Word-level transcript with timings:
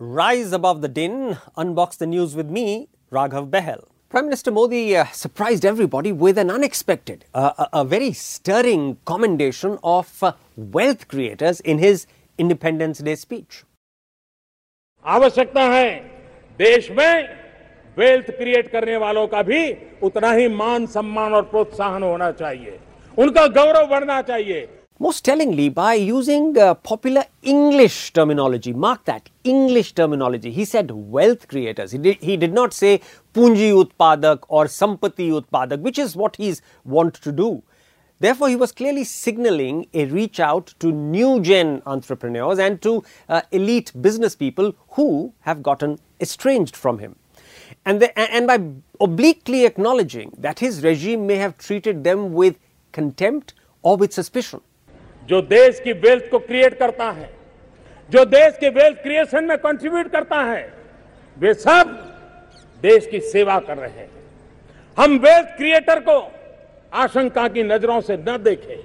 Rise 0.00 0.52
Above 0.52 0.80
the 0.80 0.86
Din, 0.86 1.38
unbox 1.56 1.98
the 1.98 2.06
news 2.06 2.36
with 2.36 2.48
me, 2.48 2.88
Raghav 3.10 3.50
Bahl. 3.50 3.82
Prime 4.08 4.26
Minister 4.26 4.52
Modi 4.52 4.96
uh, 4.96 5.06
surprised 5.06 5.64
everybody 5.64 6.12
with 6.12 6.38
an 6.38 6.52
unexpected, 6.52 7.24
uh, 7.34 7.50
a, 7.58 7.80
a, 7.80 7.84
very 7.84 8.12
stirring 8.12 8.98
commendation 9.04 9.76
of 9.82 10.22
uh, 10.22 10.34
wealth 10.56 11.08
creators 11.08 11.58
in 11.62 11.78
his 11.78 12.06
Independence 12.38 13.00
Day 13.00 13.16
speech. 13.16 13.64
आवश्यकता 15.04 15.62
है 15.74 15.90
देश 16.58 16.90
में 16.90 17.28
wealth 17.98 18.30
create 18.38 18.70
करने 18.72 18.96
वालों 19.02 19.26
का 19.34 19.42
भी 19.42 19.62
उतना 20.02 20.32
ही 20.32 20.48
मान 20.48 20.86
सम्मान 20.94 21.34
और 21.34 21.42
प्रोत्साहन 21.50 22.02
होना 22.02 22.30
चाहिए 22.38 22.78
उनका 23.18 23.46
गौरव 23.58 23.86
बढ़ना 23.90 24.22
चाहिए 24.30 24.66
most 25.00 25.24
tellingly 25.24 25.68
by 25.68 25.94
using 25.94 26.58
uh, 26.58 26.74
popular 26.74 27.24
English 27.42 28.12
terminology. 28.12 28.72
Mark 28.72 29.04
that 29.04 29.30
English 29.44 29.92
terminology. 29.92 30.50
He 30.50 30.64
said 30.64 30.90
wealth 30.90 31.46
creators. 31.46 31.92
He 31.92 31.98
did, 31.98 32.16
he 32.16 32.36
did 32.36 32.52
not 32.52 32.72
say 32.72 33.00
Punji 33.32 33.72
Utpadak 33.72 34.40
or 34.48 34.64
Sampati 34.64 35.30
Utpadak, 35.30 35.80
which 35.80 35.98
is 35.98 36.16
what 36.16 36.34
he's 36.36 36.62
want 36.84 37.14
to 37.14 37.30
do. 37.30 37.62
Therefore, 38.20 38.48
he 38.48 38.56
was 38.56 38.72
clearly 38.72 39.04
signaling 39.04 39.86
a 39.94 40.06
reach 40.06 40.40
out 40.40 40.74
to 40.80 40.90
new 40.90 41.40
gen 41.40 41.82
entrepreneurs 41.86 42.58
and 42.58 42.82
to 42.82 43.04
uh, 43.28 43.42
elite 43.52 43.92
business 44.02 44.34
people 44.34 44.74
who 44.90 45.32
have 45.40 45.62
gotten 45.62 46.00
estranged 46.20 46.74
from 46.74 46.98
him. 46.98 47.14
And, 47.84 48.02
the, 48.02 48.18
and 48.18 48.48
by 48.48 48.60
obliquely 49.00 49.64
acknowledging 49.64 50.34
that 50.38 50.58
his 50.58 50.82
regime 50.82 51.28
may 51.28 51.36
have 51.36 51.56
treated 51.58 52.02
them 52.02 52.32
with 52.32 52.58
contempt 52.90 53.54
or 53.82 53.96
with 53.96 54.12
suspicion. 54.12 54.60
जो 55.28 55.40
देश 55.42 55.80
की 55.84 55.92
wealth 56.04 56.30
को 56.30 56.38
create 56.38 56.78
करता 56.78 57.10
है 57.10 57.30
जो 58.10 58.24
देश 58.24 58.56
के 58.60 58.68
wealth 58.76 59.02
creation 59.02 59.44
में 59.44 59.56
कंट्रीब्यूट 59.58 60.10
करता 60.12 60.42
है 60.44 60.62
वे 61.36 61.54
सब 61.54 61.96
देश 62.82 63.06
की 63.10 63.20
सेवा 63.30 63.58
कर 63.66 63.76
रहे 63.78 63.90
हैं 63.90 64.10
हम 64.96 65.18
वेल्थ 65.24 65.56
क्रिएटर 65.56 66.00
को 66.08 66.20
आशंका 67.02 67.48
की 67.48 67.62
नज़रों 67.62 68.00
से 68.00 68.16
न 68.28 68.36
देखें 68.42 68.78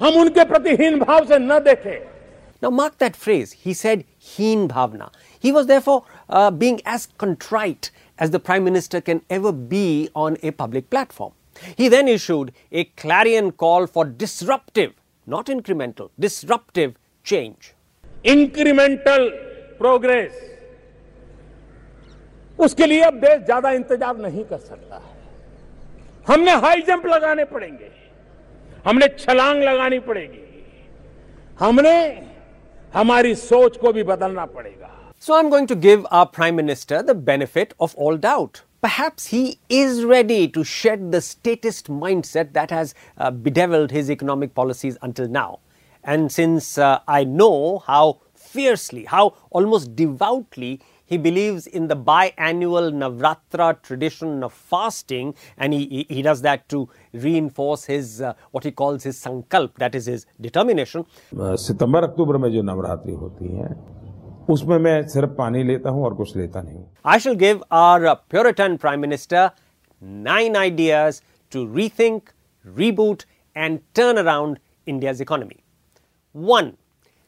हम 0.00 0.20
उनके 0.20 0.44
प्रति 0.44 0.70
हीन 0.82 0.98
भाव 1.00 1.26
से 1.26 1.38
न 1.38 1.58
देखें 1.64 1.98
Now, 2.62 2.68
mark 2.68 2.98
that 2.98 3.16
phrase. 3.16 3.52
He 3.52 3.72
said, 3.72 4.04
heen 4.18 4.68
bhavna. 4.68 5.10
He 5.38 5.50
was 5.50 5.66
therefore 5.66 6.04
uh, 6.28 6.50
being 6.50 6.80
as 6.84 7.06
contrite 7.16 7.90
as 8.18 8.32
the 8.32 8.38
Prime 8.38 8.64
Minister 8.64 9.00
can 9.00 9.22
ever 9.30 9.50
be 9.50 10.10
on 10.14 10.36
a 10.42 10.50
public 10.50 10.90
platform. 10.90 11.32
He 11.76 11.88
then 11.88 12.06
issued 12.06 12.52
a 12.70 12.84
clarion 12.84 13.52
call 13.52 13.86
for 13.86 14.04
disruptive 14.04 14.92
not 15.32 15.50
incremental, 15.54 16.10
disruptive 16.18 16.92
change. 17.26 17.74
Incremental 18.34 19.26
progress. 19.80 20.32
उसके 22.58 22.86
लिए 22.86 23.02
अब 23.02 23.14
देश 23.20 23.38
ज़्यादा 23.44 23.70
इंतज़ार 23.72 24.16
नहीं 24.18 24.44
कर 24.44 24.58
सकता 24.58 24.96
है। 24.96 25.18
हमने 26.26 26.54
हाई 26.64 26.82
जंप 26.88 27.06
लगाने 27.06 27.44
पड़ेंगे। 27.52 27.90
हमने 28.86 29.08
छलांग 29.18 29.62
लगानी 29.62 29.98
पड़ेगी। 30.08 30.42
हमने 31.60 31.94
हमारी 32.92 33.34
सोच 33.36 33.76
को 33.76 33.92
भी 33.92 34.02
बदलना 34.04 34.44
पड़ेगा। 34.56 34.90
So 35.22 35.34
I 35.34 35.40
am 35.40 35.50
going 35.50 35.68
to 35.68 35.74
give 35.86 36.06
our 36.12 36.24
prime 36.36 36.54
minister 36.56 37.02
the 37.02 37.16
benefit 37.26 37.74
of 37.80 37.94
all 37.98 38.18
doubt 38.18 38.58
Perhaps 38.81 39.27
he 39.27 39.57
is 39.67 40.03
ready 40.03 40.47
to 40.47 40.63
shed 40.63 41.11
the 41.11 41.21
statist 41.21 41.87
mindset 41.87 42.53
that 42.53 42.69
has 42.69 42.93
uh, 43.17 43.31
bedeviled 43.31 43.91
his 43.91 44.11
economic 44.11 44.53
policies 44.53 44.97
until 45.01 45.27
now. 45.27 45.59
And 46.03 46.31
since 46.31 46.77
uh, 46.77 46.99
I 47.07 47.23
know 47.23 47.79
how 47.79 48.21
fiercely, 48.35 49.05
how 49.05 49.33
almost 49.49 49.95
devoutly 49.95 50.81
he 51.05 51.17
believes 51.17 51.67
in 51.67 51.87
the 51.87 51.95
biannual 51.95 52.91
Navratra 52.93 53.81
tradition 53.81 54.43
of 54.43 54.53
fasting, 54.53 55.35
and 55.57 55.73
he, 55.73 56.05
he, 56.09 56.21
does 56.21 56.41
that 56.41 56.67
to 56.69 56.89
reinforce 57.13 57.85
his 57.85 58.21
uh, 58.21 58.33
what 58.51 58.63
he 58.63 58.71
calls 58.71 59.03
his 59.03 59.21
sankalp, 59.23 59.75
that 59.77 59.95
is 59.95 60.05
his 60.05 60.25
determination. 60.41 61.05
सितंबर 61.33 62.03
अक्टूबर 62.03 62.37
में 62.37 62.51
जो 62.53 62.61
नवरात्रि 62.61 63.13
होती 63.13 63.47
हैं 63.57 63.73
उसमें 64.50 64.78
मैं 64.78 64.96
सिर्फ़ 65.08 65.30
पानी 65.38 65.62
लेता 65.64 65.90
हूँ 65.90 66.04
और 66.04 66.14
कुछ 66.14 66.36
लेता 66.36 66.62
नहीं 66.62 66.84
I 67.04 67.18
shall 67.18 67.36
give 67.42 67.62
our 67.80 68.16
Puritan 68.34 68.78
Prime 68.78 69.00
Minister 69.00 69.50
nine 70.00 70.56
ideas 70.56 71.22
to 71.50 71.66
rethink, 71.78 72.32
reboot, 72.80 73.24
and 73.54 73.80
turn 73.94 74.18
around 74.18 74.58
India's 74.86 75.20
economy. 75.20 75.62
One, 76.32 76.76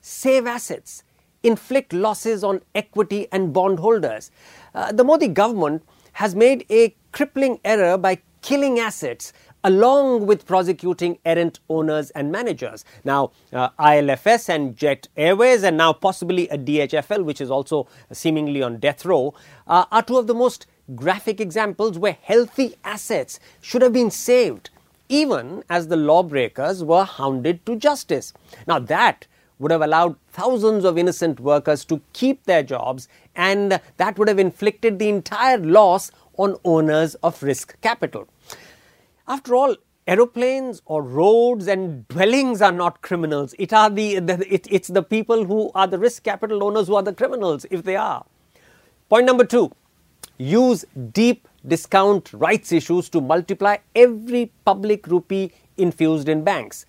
save 0.00 0.46
assets, 0.46 1.02
inflict 1.42 1.92
losses 1.92 2.44
on 2.44 2.60
equity 2.74 3.26
and 3.32 3.52
bondholders. 3.52 4.30
Uh, 4.74 4.92
the 4.92 5.04
Modi 5.04 5.28
government 5.28 5.82
has 6.12 6.34
made 6.34 6.64
a 6.70 6.94
crippling 7.12 7.58
error 7.64 7.96
by 7.98 8.18
killing 8.42 8.78
assets 8.78 9.32
along 9.64 10.26
with 10.26 10.46
prosecuting 10.46 11.18
errant 11.24 11.60
owners 11.68 12.10
and 12.10 12.32
managers. 12.32 12.84
Now, 13.04 13.32
uh, 13.52 13.70
ILFS 13.78 14.48
and 14.48 14.76
Jet 14.76 15.08
Airways, 15.16 15.62
and 15.62 15.76
now 15.76 15.92
possibly 15.92 16.48
a 16.48 16.58
DHFL, 16.58 17.24
which 17.24 17.40
is 17.40 17.50
also 17.50 17.86
seemingly 18.12 18.62
on 18.62 18.78
death 18.78 19.04
row, 19.04 19.34
uh, 19.66 19.84
are 19.92 20.02
two 20.02 20.18
of 20.18 20.26
the 20.26 20.34
most 20.34 20.66
graphic 20.94 21.40
examples 21.40 21.98
where 21.98 22.16
healthy 22.22 22.74
assets 22.84 23.38
should 23.60 23.82
have 23.82 23.92
been 23.92 24.10
saved, 24.10 24.70
even 25.08 25.62
as 25.70 25.88
the 25.88 25.96
lawbreakers 25.96 26.82
were 26.82 27.04
hounded 27.04 27.64
to 27.66 27.76
justice. 27.76 28.32
Now, 28.66 28.78
that 28.80 29.26
would 29.58 29.70
have 29.70 29.82
allowed 29.82 30.16
thousands 30.32 30.84
of 30.84 30.98
innocent 30.98 31.38
workers 31.38 31.84
to 31.84 32.00
keep 32.12 32.44
their 32.44 32.64
jobs, 32.64 33.06
and 33.36 33.80
that 33.96 34.18
would 34.18 34.26
have 34.26 34.40
inflicted 34.40 34.98
the 34.98 35.08
entire 35.08 35.58
loss 35.58 36.10
on 36.36 36.56
owners 36.64 37.14
of 37.16 37.40
risk 37.42 37.80
capital. 37.80 38.26
After 39.28 39.54
all, 39.54 39.76
aeroplanes 40.06 40.82
or 40.84 41.02
roads 41.02 41.68
and 41.68 42.06
dwellings 42.08 42.60
are 42.60 42.72
not 42.72 43.02
criminals. 43.02 43.54
It 43.58 43.72
are 43.72 43.88
the, 43.88 44.18
the 44.18 44.52
it, 44.52 44.66
it's 44.70 44.88
the 44.88 45.02
people 45.02 45.44
who 45.44 45.70
are 45.74 45.86
the 45.86 45.98
risk 45.98 46.24
capital 46.24 46.64
owners 46.64 46.88
who 46.88 46.96
are 46.96 47.02
the 47.02 47.14
criminals, 47.14 47.64
if 47.70 47.84
they 47.84 47.96
are. 47.96 48.24
Point 49.08 49.26
number 49.26 49.44
two 49.44 49.70
use 50.38 50.84
deep 51.12 51.46
discount 51.66 52.32
rights 52.32 52.72
issues 52.72 53.08
to 53.10 53.20
multiply 53.20 53.76
every 53.94 54.50
public 54.64 55.06
rupee 55.06 55.52
infused 55.76 56.28
in 56.28 56.42
banks. 56.42 56.86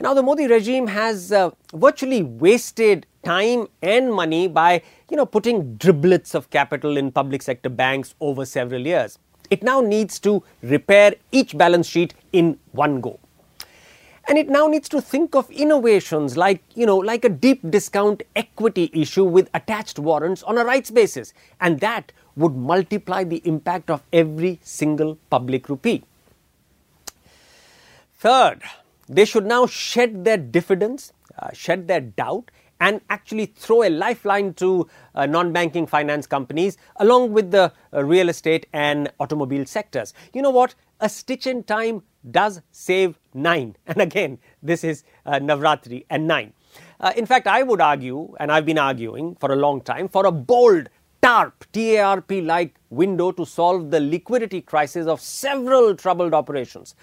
Now, 0.00 0.12
the 0.12 0.22
Modi 0.22 0.46
regime 0.46 0.88
has 0.88 1.32
uh, 1.32 1.50
virtually 1.72 2.22
wasted 2.22 3.06
time 3.24 3.68
and 3.80 4.12
money 4.12 4.48
by 4.48 4.82
you 5.10 5.16
know, 5.16 5.24
putting 5.24 5.76
driblets 5.76 6.34
of 6.34 6.50
capital 6.50 6.96
in 6.96 7.12
public 7.12 7.40
sector 7.40 7.68
banks 7.68 8.14
over 8.20 8.44
several 8.44 8.86
years. 8.86 9.18
It 9.50 9.62
now 9.62 9.80
needs 9.80 10.18
to 10.20 10.42
repair 10.62 11.14
each 11.32 11.56
balance 11.56 11.86
sheet 11.86 12.14
in 12.32 12.58
one 12.72 13.00
go. 13.00 13.18
And 14.26 14.38
it 14.38 14.48
now 14.48 14.66
needs 14.68 14.88
to 14.88 15.02
think 15.02 15.34
of 15.34 15.50
innovations 15.50 16.36
like, 16.36 16.62
you 16.74 16.86
know, 16.86 16.96
like 16.96 17.26
a 17.26 17.28
deep 17.28 17.60
discount 17.70 18.22
equity 18.34 18.90
issue 18.94 19.24
with 19.24 19.50
attached 19.52 19.98
warrants 19.98 20.42
on 20.44 20.56
a 20.56 20.64
rights 20.64 20.90
basis. 20.90 21.34
And 21.60 21.80
that 21.80 22.10
would 22.36 22.56
multiply 22.56 23.24
the 23.24 23.42
impact 23.44 23.90
of 23.90 24.02
every 24.12 24.60
single 24.62 25.18
public 25.28 25.68
rupee. 25.68 26.04
Third, 28.16 28.62
they 29.08 29.26
should 29.26 29.44
now 29.44 29.66
shed 29.66 30.24
their 30.24 30.38
diffidence, 30.38 31.12
uh, 31.38 31.50
shed 31.52 31.86
their 31.86 32.00
doubt, 32.00 32.50
and 32.80 33.00
actually 33.10 33.46
throw 33.46 33.82
a 33.82 33.90
lifeline 33.90 34.54
to 34.54 34.88
uh, 35.14 35.26
non 35.26 35.52
banking 35.52 35.86
finance 35.86 36.26
companies 36.26 36.76
along 36.96 37.32
with 37.32 37.50
the 37.50 37.72
uh, 37.92 38.04
real 38.04 38.28
estate 38.28 38.66
and 38.72 39.10
automobile 39.20 39.64
sectors. 39.66 40.14
You 40.32 40.42
know 40.42 40.50
what? 40.50 40.74
A 41.00 41.08
stitch 41.08 41.46
in 41.46 41.62
time 41.64 42.02
does 42.30 42.62
save 42.72 43.18
nine. 43.32 43.76
And 43.86 44.00
again, 44.00 44.38
this 44.62 44.84
is 44.84 45.04
uh, 45.26 45.34
Navratri 45.34 46.04
and 46.10 46.26
nine. 46.26 46.52
Uh, 47.00 47.12
in 47.16 47.26
fact, 47.26 47.46
I 47.46 47.62
would 47.62 47.80
argue, 47.80 48.34
and 48.40 48.50
I've 48.50 48.64
been 48.66 48.78
arguing 48.78 49.36
for 49.36 49.52
a 49.52 49.56
long 49.56 49.80
time, 49.80 50.08
for 50.08 50.26
a 50.26 50.32
bold 50.32 50.88
TARP, 51.22 51.64
TARP 51.72 52.44
like 52.44 52.74
window 52.90 53.32
to 53.32 53.46
solve 53.46 53.90
the 53.90 54.00
liquidity 54.00 54.60
crisis 54.60 55.06
of 55.06 55.20
several 55.20 55.94
troubled 55.96 56.34
operations. 56.34 56.94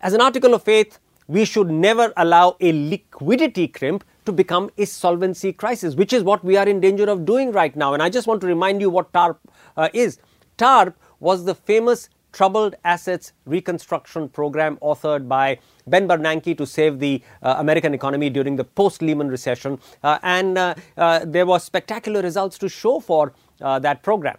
As 0.00 0.12
an 0.12 0.20
article 0.20 0.54
of 0.54 0.62
faith, 0.62 0.98
we 1.26 1.44
should 1.44 1.70
never 1.70 2.12
allow 2.16 2.56
a 2.60 2.72
liquidity 2.72 3.68
crimp 3.68 4.04
to 4.26 4.32
become 4.32 4.70
a 4.78 4.84
solvency 4.84 5.52
crisis, 5.52 5.94
which 5.94 6.12
is 6.12 6.22
what 6.22 6.44
we 6.44 6.56
are 6.56 6.68
in 6.68 6.80
danger 6.80 7.04
of 7.04 7.24
doing 7.24 7.52
right 7.52 7.74
now. 7.76 7.94
And 7.94 8.02
I 8.02 8.08
just 8.10 8.26
want 8.26 8.40
to 8.42 8.46
remind 8.46 8.80
you 8.80 8.90
what 8.90 9.12
TARP 9.12 9.38
uh, 9.76 9.88
is. 9.92 10.18
TARP 10.56 10.94
was 11.20 11.44
the 11.44 11.54
famous 11.54 12.08
Troubled 12.32 12.74
Assets 12.84 13.32
Reconstruction 13.46 14.28
Program 14.28 14.76
authored 14.78 15.28
by 15.28 15.58
Ben 15.86 16.08
Bernanke 16.08 16.58
to 16.58 16.66
save 16.66 16.98
the 16.98 17.22
uh, 17.42 17.54
American 17.58 17.94
economy 17.94 18.28
during 18.28 18.56
the 18.56 18.64
post 18.64 19.02
Lehman 19.02 19.28
recession. 19.28 19.78
Uh, 20.02 20.18
and 20.22 20.58
uh, 20.58 20.74
uh, 20.96 21.20
there 21.24 21.46
were 21.46 21.60
spectacular 21.60 22.22
results 22.22 22.58
to 22.58 22.68
show 22.68 22.98
for 22.98 23.32
uh, 23.60 23.78
that 23.78 24.02
program. 24.02 24.36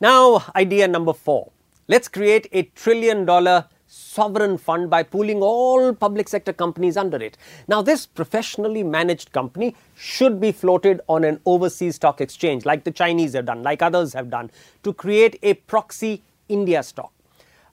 Now, 0.00 0.44
idea 0.56 0.88
number 0.88 1.12
four 1.12 1.52
let's 1.88 2.08
create 2.08 2.48
a 2.52 2.62
trillion 2.74 3.24
dollar 3.24 3.66
sovereign 3.92 4.56
fund 4.56 4.88
by 4.88 5.02
pooling 5.02 5.42
all 5.42 5.92
public 5.92 6.26
sector 6.28 6.52
companies 6.52 6.96
under 6.96 7.18
it. 7.18 7.36
Now, 7.68 7.82
this 7.82 8.06
professionally 8.06 8.82
managed 8.82 9.32
company 9.32 9.76
should 9.94 10.40
be 10.40 10.50
floated 10.50 11.02
on 11.08 11.24
an 11.24 11.40
overseas 11.44 11.96
stock 11.96 12.22
exchange, 12.22 12.64
like 12.64 12.84
the 12.84 12.90
Chinese 12.90 13.34
have 13.34 13.44
done, 13.44 13.62
like 13.62 13.82
others 13.82 14.14
have 14.14 14.30
done, 14.30 14.50
to 14.82 14.94
create 14.94 15.38
a 15.42 15.54
proxy 15.54 16.22
India 16.48 16.82
stock. 16.82 17.12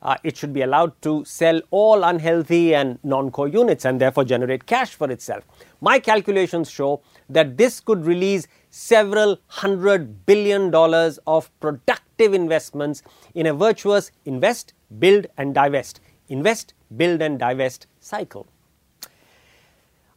Uh, 0.02 0.16
it 0.24 0.36
should 0.36 0.54
be 0.54 0.62
allowed 0.62 0.94
to 1.02 1.24
sell 1.26 1.62
all 1.72 2.04
unhealthy 2.04 2.74
and 2.74 3.00
non 3.04 3.32
core 3.32 3.50
units 3.50 3.86
and 3.86 4.00
therefore 4.00 4.24
generate 4.24 4.66
cash 4.66 4.96
for 4.96 5.12
itself. 5.12 5.44
My 5.82 6.00
calculations 6.00 6.70
show 6.70 7.02
that 7.30 7.58
this 7.58 7.80
could 7.80 8.06
release 8.06 8.48
several 8.70 9.40
hundred 9.48 10.26
billion 10.26 10.72
dollars 10.72 11.20
of 11.28 11.50
productive 11.60 12.34
investments 12.34 13.04
in 13.36 13.48
a 13.48 13.54
virtuous 13.54 14.12
invest, 14.26 14.74
build, 15.00 15.28
and 15.38 15.54
divest, 15.54 16.00
invest, 16.30 16.74
build, 16.96 17.22
and 17.22 17.38
divest 17.38 17.88
cycle. 18.00 18.48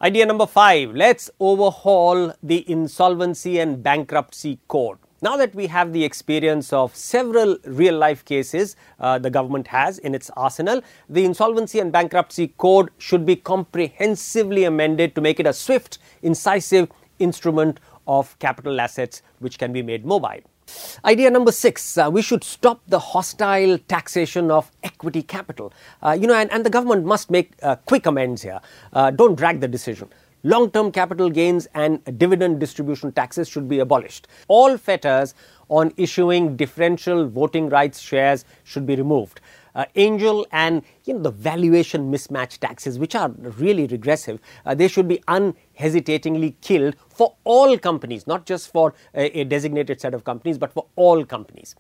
Idea 0.01 0.27
number 0.27 0.47
five 0.47 0.95
let's 0.95 1.31
overhaul 1.39 2.35
the 2.43 2.69
insolvency 2.69 3.59
and 3.61 3.83
bankruptcy 3.83 4.59
code. 4.69 4.99
Now 5.21 5.37
that 5.37 5.55
we 5.55 5.69
have 5.69 5.93
the 5.93 6.03
experience 6.03 6.73
of 6.73 6.97
several 6.97 7.57
real 7.65 7.97
life 7.97 8.25
cases 8.25 8.75
uh, 8.99 9.21
the 9.21 9.31
government 9.31 9.69
has 9.69 9.99
in 9.99 10.17
its 10.17 10.29
arsenal, 10.31 10.83
the 11.09 11.25
insolvency 11.25 11.79
and 11.79 11.93
bankruptcy 11.93 12.49
code 12.59 12.91
should 12.99 13.25
be 13.25 13.37
comprehensively 13.37 14.65
amended 14.65 15.15
to 15.15 15.21
make 15.21 15.39
it 15.39 15.47
a 15.47 15.53
swift, 15.53 15.99
incisive 16.23 16.91
instrument 17.21 17.79
of 18.09 18.37
capital 18.41 18.81
assets 18.81 19.23
which 19.39 19.59
can 19.59 19.73
be 19.73 19.83
made 19.83 20.05
mobile. 20.05 20.41
Idea 21.05 21.31
number 21.31 21.53
six, 21.53 21.99
uh, 21.99 22.11
we 22.13 22.23
should 22.23 22.45
stop 22.45 22.81
the 22.87 22.99
hostile 22.99 23.79
taxation 23.79 24.51
of 24.51 24.71
equity 24.83 25.23
capital. 25.23 25.73
Uh, 26.03 26.17
you 26.19 26.27
know, 26.27 26.35
and, 26.35 26.51
and, 26.53 26.65
the 26.65 26.71
government 26.71 27.05
must 27.05 27.31
make 27.31 27.53
uh, 27.63 27.77
quick 27.87 28.07
amends 28.07 28.43
here. 28.43 28.61
Uh, 28.93 29.11
don't 29.11 29.35
drag 29.35 29.61
the 29.61 29.69
decision. 29.69 30.09
Long 30.45 30.71
term 30.71 30.91
capital 30.91 31.31
gains 31.31 31.69
and 31.75 32.03
dividend 32.19 32.59
distribution 32.59 33.13
taxes 33.13 33.49
should 33.49 33.69
be 33.69 33.79
abolished. 33.79 34.27
All 34.49 34.77
fetters 34.77 35.35
on 35.69 35.93
issuing 35.97 36.57
differential 36.57 37.29
voting 37.29 37.69
rights 37.69 38.01
shares 38.01 38.45
should 38.65 38.87
be 38.87 38.97
removed 38.97 39.41
uh, 39.75 39.85
angel 39.95 40.47
and 40.53 40.83
you 41.05 41.15
know 41.15 41.21
the 41.21 41.31
valuation 41.31 42.13
mismatch 42.13 42.59
taxes, 42.59 42.99
which 42.99 43.15
are 43.15 43.31
really 43.59 43.87
regressive, 43.87 44.41
uh, 44.67 44.75
they 44.75 44.89
should 44.89 45.09
be 45.09 45.23
unhesitatingly 45.29 46.57
killed 46.61 46.97
for 47.09 47.35
all 47.45 47.79
companies, 47.79 48.27
not 48.27 48.47
just 48.47 48.71
for 48.71 48.95
a, 49.15 49.41
a 49.41 49.45
designated 49.45 50.01
set 50.01 50.15
of 50.15 50.25
companies, 50.25 50.59
but 50.59 50.73
for 50.73 50.87
all 50.97 51.25
companies. 51.25 51.77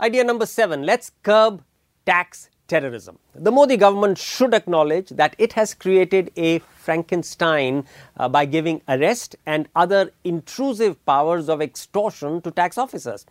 Idea 0.00 0.24
number 0.24 0.46
seven: 0.46 0.84
let's 0.84 1.12
curb 1.22 1.62
tax 2.06 2.50
terrorism. 2.68 3.18
The 3.34 3.50
Modi 3.50 3.76
government 3.76 4.18
should 4.18 4.54
acknowledge 4.54 5.08
that 5.10 5.34
it 5.38 5.54
has 5.54 5.74
created 5.74 6.30
a 6.36 6.58
Frankenstein 6.58 7.84
uh, 8.16 8.28
by 8.28 8.44
giving 8.44 8.82
arrest 8.88 9.36
and 9.46 9.68
other 9.74 10.12
intrusive 10.22 11.04
powers 11.06 11.48
of 11.48 11.62
extortion 11.62 12.42
to 12.42 12.50
tax 12.50 12.78
officers, 12.78 13.26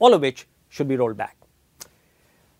all 0.00 0.12
of 0.12 0.20
which 0.20 0.46
should 0.68 0.88
be 0.88 0.96
rolled 0.96 1.16
back. 1.16 1.39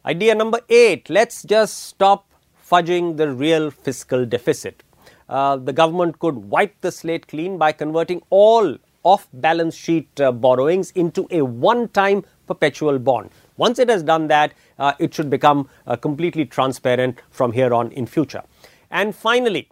Idea 0.06 0.34
number 0.34 0.60
eight 0.70 1.10
let's 1.10 1.42
just 1.42 1.84
stop 1.84 2.24
fudging 2.66 3.18
the 3.18 3.30
real 3.30 3.70
fiscal 3.70 4.24
deficit. 4.24 4.82
Uh, 5.28 5.56
the 5.56 5.74
government 5.74 6.18
could 6.18 6.36
wipe 6.36 6.74
the 6.80 6.90
slate 6.90 7.26
clean 7.28 7.58
by 7.58 7.70
converting 7.70 8.22
all 8.30 8.78
off 9.02 9.28
balance 9.34 9.76
sheet 9.76 10.08
uh, 10.18 10.32
borrowings 10.32 10.90
into 10.92 11.28
a 11.30 11.42
one 11.42 11.86
time 11.88 12.24
perpetual 12.46 12.98
bond. 12.98 13.28
Once 13.58 13.78
it 13.78 13.90
has 13.90 14.02
done 14.02 14.26
that, 14.28 14.54
uh, 14.78 14.94
it 14.98 15.12
should 15.12 15.28
become 15.28 15.68
uh, 15.86 15.96
completely 15.96 16.46
transparent 16.46 17.20
from 17.30 17.52
here 17.52 17.74
on 17.74 17.92
in 17.92 18.06
future. 18.06 18.42
And 18.90 19.14
finally, 19.14 19.68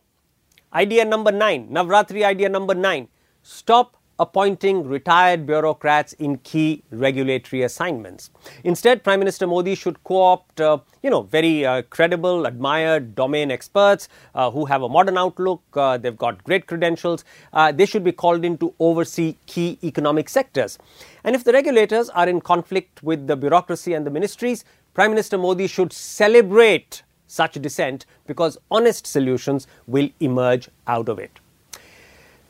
idea 0.74 1.06
number 1.06 1.32
nine, 1.32 1.68
Navratri 1.70 2.22
idea 2.22 2.50
number 2.50 2.74
nine, 2.74 3.08
stop 3.42 3.96
appointing 4.18 4.86
retired 4.86 5.46
bureaucrats 5.46 6.12
in 6.14 6.38
key 6.38 6.82
regulatory 6.90 7.62
assignments. 7.62 8.30
Instead, 8.64 9.04
Prime 9.04 9.18
Minister 9.18 9.46
Modi 9.46 9.74
should 9.74 10.02
co-opt, 10.04 10.60
uh, 10.60 10.78
you 11.02 11.10
know, 11.10 11.22
very 11.22 11.64
uh, 11.64 11.82
credible, 11.82 12.46
admired 12.46 13.14
domain 13.14 13.50
experts 13.50 14.08
uh, 14.34 14.50
who 14.50 14.64
have 14.64 14.82
a 14.82 14.88
modern 14.88 15.16
outlook. 15.16 15.62
Uh, 15.74 15.96
they've 15.96 16.16
got 16.16 16.42
great 16.44 16.66
credentials. 16.66 17.24
Uh, 17.52 17.70
they 17.70 17.86
should 17.86 18.02
be 18.02 18.12
called 18.12 18.44
in 18.44 18.58
to 18.58 18.74
oversee 18.80 19.36
key 19.46 19.78
economic 19.84 20.28
sectors. 20.28 20.78
And 21.24 21.36
if 21.36 21.44
the 21.44 21.52
regulators 21.52 22.08
are 22.10 22.28
in 22.28 22.40
conflict 22.40 23.02
with 23.02 23.26
the 23.26 23.36
bureaucracy 23.36 23.94
and 23.94 24.06
the 24.06 24.10
ministries, 24.10 24.64
Prime 24.94 25.10
Minister 25.10 25.38
Modi 25.38 25.68
should 25.68 25.92
celebrate 25.92 27.02
such 27.28 27.52
dissent 27.54 28.06
because 28.26 28.58
honest 28.70 29.06
solutions 29.06 29.66
will 29.86 30.08
emerge 30.18 30.68
out 30.86 31.08
of 31.08 31.18
it. 31.18 31.38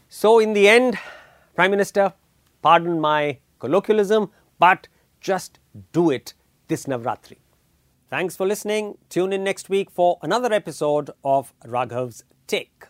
So, 0.09 0.39
in 0.39 0.55
the 0.55 0.69
end, 0.69 0.99
Prime 1.59 1.73
Minister, 1.73 2.13
pardon 2.63 3.01
my 3.01 3.39
colloquialism, 3.59 4.31
but 4.61 4.87
just 5.21 5.59
do 5.91 6.09
it 6.09 6.33
this 6.69 6.85
Navratri. 6.85 7.39
Thanks 8.09 8.37
for 8.37 8.47
listening. 8.47 8.97
Tune 9.09 9.33
in 9.33 9.43
next 9.43 9.69
week 9.69 9.91
for 9.91 10.21
another 10.23 10.53
episode 10.53 11.11
of 11.25 11.53
Raghav's 11.65 12.23
Take. 12.47 12.85